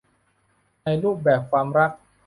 [0.83, 1.91] ในรูปแบบความรัก